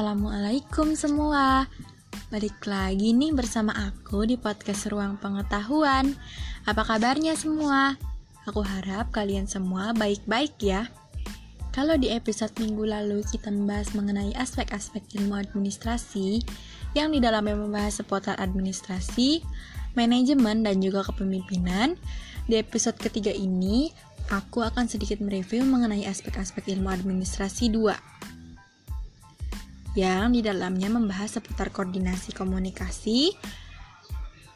[0.00, 1.68] Assalamualaikum semua.
[2.32, 6.16] Balik lagi nih bersama aku di podcast Ruang Pengetahuan.
[6.64, 8.00] Apa kabarnya semua?
[8.48, 10.88] Aku harap kalian semua baik-baik ya.
[11.76, 16.48] Kalau di episode minggu lalu kita membahas mengenai aspek-aspek ilmu administrasi
[16.96, 19.44] Yang di dalamnya membahas seputar administrasi,
[20.00, 22.00] manajemen, dan juga kepemimpinan
[22.48, 23.92] Di episode ketiga ini,
[24.32, 28.29] aku akan sedikit mereview mengenai aspek-aspek ilmu administrasi 2
[29.98, 33.34] yang di dalamnya membahas seputar koordinasi komunikasi,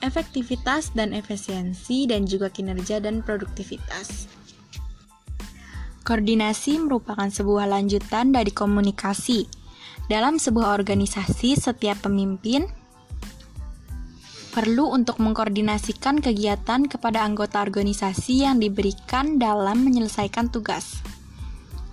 [0.05, 4.31] efektivitas dan efisiensi, dan juga kinerja dan produktivitas.
[6.05, 9.49] Koordinasi merupakan sebuah lanjutan dari komunikasi.
[10.05, 12.69] Dalam sebuah organisasi, setiap pemimpin
[14.53, 21.01] perlu untuk mengkoordinasikan kegiatan kepada anggota organisasi yang diberikan dalam menyelesaikan tugas.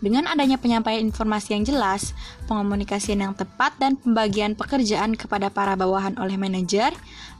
[0.02, 2.18] Dengan adanya penyampaian informasi yang jelas,
[2.50, 6.90] pengomunikasian yang tepat, dan pembagian pekerjaan kepada para bawahan oleh manajer,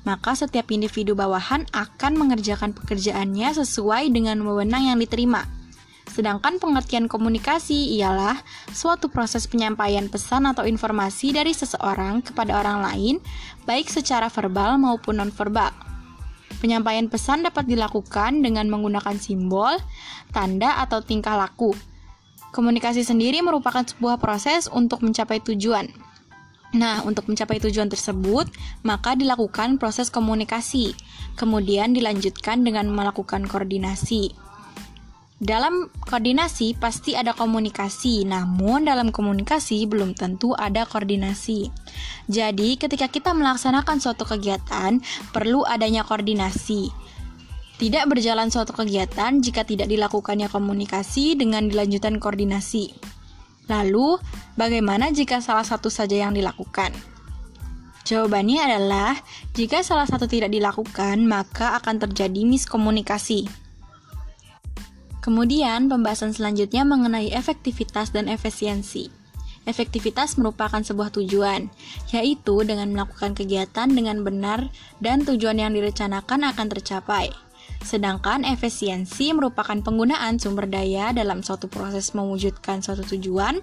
[0.06, 5.50] maka setiap individu bawahan akan mengerjakan pekerjaannya sesuai dengan wewenang yang diterima.
[6.06, 8.38] Sedangkan pengertian komunikasi ialah
[8.70, 13.16] suatu proses penyampaian pesan atau informasi dari seseorang kepada orang lain,
[13.66, 15.74] baik secara verbal maupun nonverbal.
[16.62, 19.82] Penyampaian pesan dapat dilakukan dengan menggunakan simbol,
[20.30, 21.74] tanda, atau tingkah laku
[22.52, 25.88] Komunikasi sendiri merupakan sebuah proses untuk mencapai tujuan.
[26.72, 28.48] Nah, untuk mencapai tujuan tersebut,
[28.88, 30.96] maka dilakukan proses komunikasi,
[31.36, 34.32] kemudian dilanjutkan dengan melakukan koordinasi.
[35.42, 41.74] Dalam koordinasi pasti ada komunikasi, namun dalam komunikasi belum tentu ada koordinasi.
[42.30, 45.02] Jadi, ketika kita melaksanakan suatu kegiatan,
[45.34, 46.94] perlu adanya koordinasi.
[47.82, 52.94] Tidak berjalan suatu kegiatan jika tidak dilakukannya komunikasi dengan dilanjutkan koordinasi.
[53.74, 54.22] Lalu,
[54.54, 56.94] bagaimana jika salah satu saja yang dilakukan?
[58.06, 59.18] Jawabannya adalah,
[59.58, 63.50] jika salah satu tidak dilakukan, maka akan terjadi miskomunikasi.
[65.26, 69.10] Kemudian, pembahasan selanjutnya mengenai efektivitas dan efisiensi.
[69.66, 71.74] Efektivitas merupakan sebuah tujuan,
[72.14, 74.70] yaitu dengan melakukan kegiatan dengan benar
[75.02, 77.51] dan tujuan yang direncanakan akan tercapai.
[77.82, 83.58] Sedangkan efisiensi merupakan penggunaan sumber daya dalam suatu proses mewujudkan suatu tujuan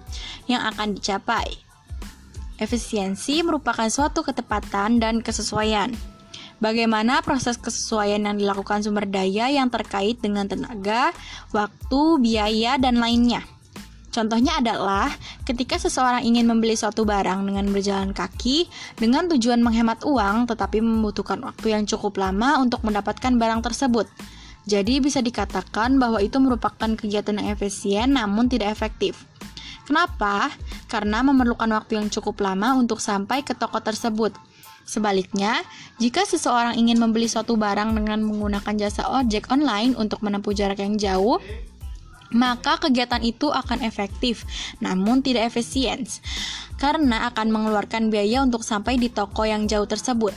[0.51, 1.47] yang akan dicapai.
[2.59, 5.95] Efisiensi merupakan suatu ketepatan dan kesesuaian.
[6.59, 11.15] Bagaimana proses kesesuaian yang dilakukan sumber daya yang terkait dengan tenaga,
[11.55, 13.47] waktu, biaya, dan lainnya.
[14.09, 15.13] Contohnya adalah
[15.45, 18.65] ketika seseorang ingin membeli suatu barang dengan berjalan kaki
[18.97, 24.09] dengan tujuan menghemat uang tetapi membutuhkan waktu yang cukup lama untuk mendapatkan barang tersebut.
[24.65, 29.29] Jadi bisa dikatakan bahwa itu merupakan kegiatan yang efisien namun tidak efektif.
[29.85, 30.53] Kenapa?
[30.85, 34.33] Karena memerlukan waktu yang cukup lama untuk sampai ke toko tersebut.
[34.89, 35.61] Sebaliknya,
[36.01, 40.97] jika seseorang ingin membeli suatu barang dengan menggunakan jasa ojek online untuk menempuh jarak yang
[40.97, 41.37] jauh,
[42.29, 44.45] maka kegiatan itu akan efektif,
[44.81, 46.05] namun tidak efisien,
[46.77, 50.31] karena akan mengeluarkan biaya untuk sampai di toko yang jauh tersebut.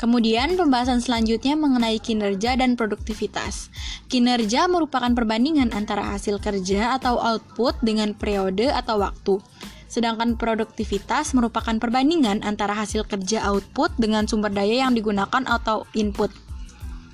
[0.00, 3.68] Kemudian pembahasan selanjutnya mengenai kinerja dan produktivitas.
[4.08, 9.44] Kinerja merupakan perbandingan antara hasil kerja atau output dengan periode atau waktu.
[9.92, 16.32] Sedangkan produktivitas merupakan perbandingan antara hasil kerja output dengan sumber daya yang digunakan atau input.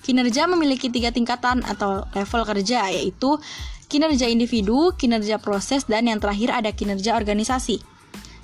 [0.07, 3.43] Kinerja memiliki tiga tingkatan atau level kerja, yaitu
[3.87, 7.81] kinerja individu, kinerja proses, dan yang terakhir ada kinerja organisasi.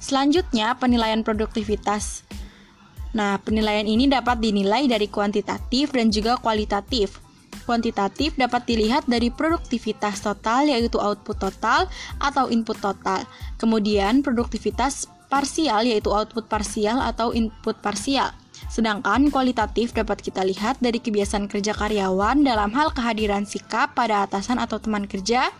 [0.02, 2.26] Selanjutnya, penilaian produktivitas.
[3.12, 7.20] Nah, penilaian ini dapat dinilai dari kuantitatif dan juga kualitatif.
[7.62, 11.86] Kuantitatif dapat dilihat dari produktivitas total yaitu output total
[12.18, 13.22] atau input total.
[13.60, 18.34] Kemudian produktivitas parsial yaitu output parsial atau input parsial.
[18.70, 24.60] Sedangkan kualitatif dapat kita lihat dari kebiasaan kerja karyawan dalam hal kehadiran sikap pada atasan
[24.60, 25.50] atau teman kerja,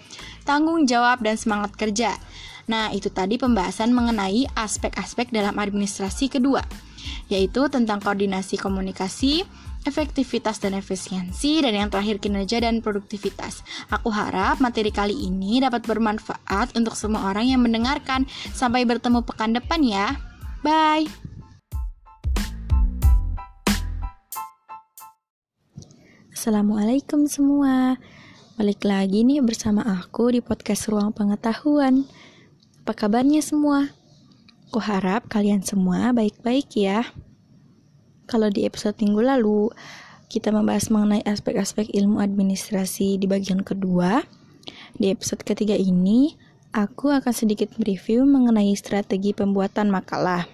[0.45, 2.15] tanggung jawab, dan semangat kerja.
[2.71, 6.63] Nah, itu tadi pembahasan mengenai aspek-aspek dalam administrasi kedua,
[7.27, 9.43] yaitu tentang koordinasi komunikasi,
[9.83, 13.67] efektivitas dan efisiensi, dan yang terakhir kinerja dan produktivitas.
[13.91, 18.31] Aku harap materi kali ini dapat bermanfaat untuk semua orang yang mendengarkan.
[18.55, 20.15] Sampai bertemu pekan depan ya.
[20.63, 21.32] Bye.
[26.43, 28.03] Assalamualaikum semua
[28.59, 32.03] Balik lagi nih bersama aku di podcast Ruang Pengetahuan
[32.83, 33.95] Apa kabarnya semua?
[34.67, 37.07] Aku harap kalian semua baik-baik ya
[38.27, 39.71] Kalau di episode minggu lalu
[40.27, 44.27] Kita membahas mengenai aspek-aspek ilmu administrasi di bagian kedua
[44.99, 46.35] Di episode ketiga ini
[46.75, 50.51] aku akan sedikit mereview mengenai strategi pembuatan makalah.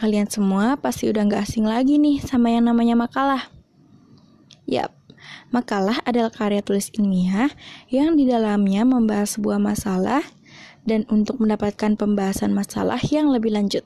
[0.00, 3.57] Kalian semua pasti udah gak asing lagi nih sama yang namanya makalah.
[4.68, 4.92] Yap,
[5.48, 7.48] makalah adalah karya tulis ilmiah
[7.88, 10.20] yang di dalamnya membahas sebuah masalah
[10.84, 13.82] dan untuk mendapatkan pembahasan masalah yang lebih lanjut.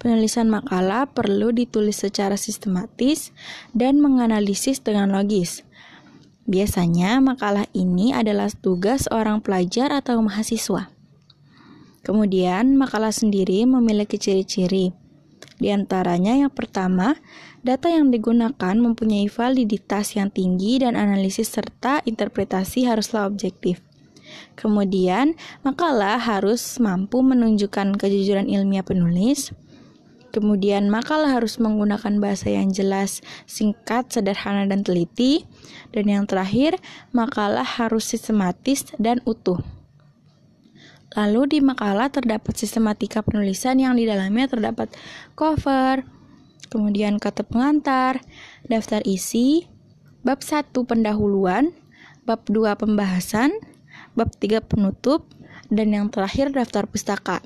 [0.00, 3.36] Penulisan makalah perlu ditulis secara sistematis
[3.76, 5.66] dan menganalisis dengan logis
[6.46, 10.94] Biasanya makalah ini adalah tugas orang pelajar atau mahasiswa.
[12.06, 14.94] Kemudian, makalah sendiri memiliki ciri-ciri.
[15.56, 17.16] Di antaranya yang pertama,
[17.64, 23.80] data yang digunakan mempunyai validitas yang tinggi dan analisis serta interpretasi haruslah objektif.
[24.58, 29.54] Kemudian, makalah harus mampu menunjukkan kejujuran ilmiah penulis,
[30.36, 35.48] Kemudian makalah harus menggunakan bahasa yang jelas, singkat, sederhana, dan teliti.
[35.96, 36.76] Dan yang terakhir,
[37.16, 39.64] makalah harus sistematis dan utuh.
[41.16, 44.92] Lalu di makalah terdapat sistematika penulisan yang di dalamnya terdapat
[45.32, 46.04] cover,
[46.68, 48.20] kemudian kata pengantar,
[48.68, 49.64] daftar isi,
[50.20, 51.72] bab 1 pendahuluan,
[52.28, 53.48] bab 2 pembahasan,
[54.12, 55.24] bab 3 penutup,
[55.72, 57.40] dan yang terakhir daftar pustaka.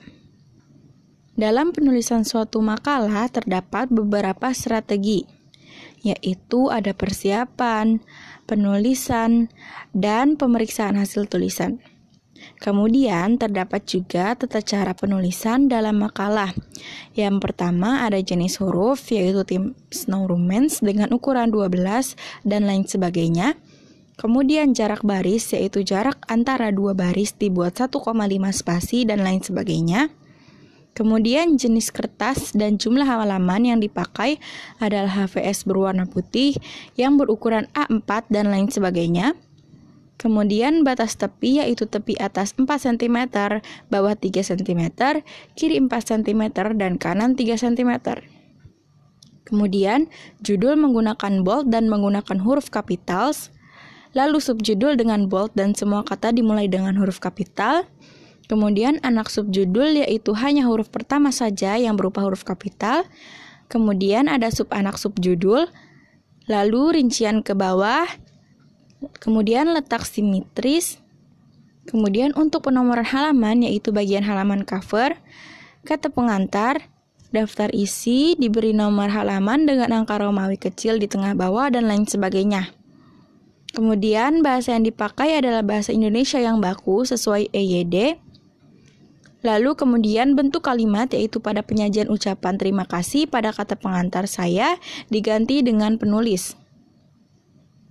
[1.38, 5.24] Dalam penulisan suatu makalah terdapat beberapa strategi,
[6.02, 8.02] yaitu ada persiapan,
[8.50, 9.48] penulisan,
[9.94, 11.78] dan pemeriksaan hasil tulisan.
[12.58, 16.50] Kemudian terdapat juga tata cara penulisan dalam makalah.
[17.14, 19.64] Yang pertama ada jenis huruf yaitu tim
[19.94, 23.54] Snow Romance dengan ukuran 12 dan lain sebagainya.
[24.20, 28.04] Kemudian jarak baris yaitu jarak antara dua baris dibuat 1,5
[28.52, 30.12] spasi dan lain sebagainya.
[30.92, 34.36] Kemudian jenis kertas dan jumlah halaman yang dipakai
[34.82, 36.58] adalah HVS berwarna putih
[36.98, 39.32] yang berukuran A4 dan lain sebagainya.
[40.20, 43.32] Kemudian batas tepi yaitu tepi atas 4 cm,
[43.88, 44.82] bawah 3 cm,
[45.56, 46.42] kiri 4 cm,
[46.76, 48.20] dan kanan 3 cm.
[49.48, 50.12] Kemudian
[50.44, 53.48] judul menggunakan bold dan menggunakan huruf kapitals,
[54.12, 57.88] lalu subjudul dengan bold dan semua kata dimulai dengan huruf kapital,
[58.50, 63.06] Kemudian anak subjudul yaitu hanya huruf pertama saja yang berupa huruf kapital.
[63.70, 65.70] Kemudian ada sub anak subjudul,
[66.50, 68.10] lalu rincian ke bawah,
[69.20, 71.00] kemudian letak simetris,
[71.88, 75.16] kemudian untuk penomoran halaman yaitu bagian halaman cover,
[75.88, 76.92] kata pengantar,
[77.32, 82.74] daftar isi, diberi nomor halaman dengan angka Romawi kecil di tengah bawah dan lain sebagainya.
[83.70, 88.18] Kemudian bahasa yang dipakai adalah bahasa Indonesia yang baku sesuai EYD.
[89.40, 94.76] Lalu kemudian bentuk kalimat yaitu pada penyajian ucapan terima kasih pada kata pengantar saya
[95.08, 96.59] diganti dengan penulis.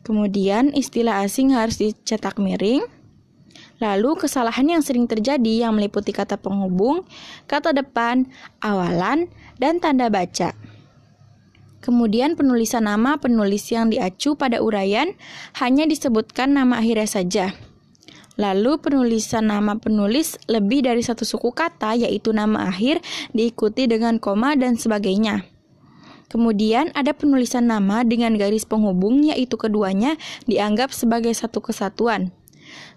[0.10, 2.82] Kemudian istilah asing harus dicetak miring.
[3.78, 7.06] Lalu kesalahan yang sering terjadi yang meliputi kata penghubung,
[7.46, 8.26] kata depan,
[8.58, 9.30] awalan,
[9.62, 10.58] dan tanda baca.
[11.86, 15.14] Kemudian penulisan nama penulis yang diacu pada uraian
[15.62, 17.46] hanya disebutkan nama akhirnya saja.
[18.34, 22.98] Lalu penulisan nama penulis lebih dari satu suku kata yaitu nama akhir
[23.38, 25.46] diikuti dengan koma dan sebagainya.
[26.30, 30.14] Kemudian ada penulisan nama dengan garis penghubung yaitu keduanya
[30.46, 32.30] dianggap sebagai satu kesatuan.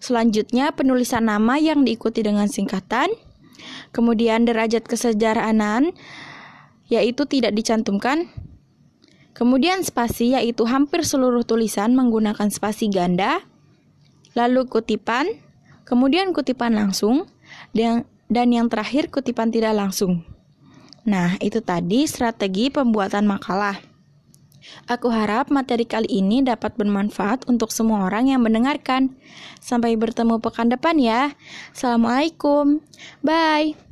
[0.05, 3.09] Selanjutnya penulisan nama yang diikuti dengan singkatan.
[3.97, 5.97] Kemudian derajat kesejarahan
[6.93, 8.29] yaitu tidak dicantumkan.
[9.33, 13.41] Kemudian spasi yaitu hampir seluruh tulisan menggunakan spasi ganda
[14.37, 15.29] lalu kutipan,
[15.85, 17.29] kemudian kutipan langsung,
[17.73, 20.25] dan yang terakhir kutipan tidak langsung.
[21.03, 23.79] Nah, itu tadi strategi pembuatan makalah.
[24.87, 29.19] Aku harap materi kali ini dapat bermanfaat untuk semua orang yang mendengarkan.
[29.59, 31.35] Sampai bertemu pekan depan ya.
[31.75, 32.79] Assalamualaikum.
[33.27, 33.92] Bye.